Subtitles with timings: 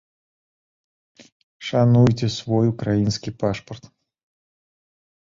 [1.69, 3.83] Шануйце свой украінскі пашпарт.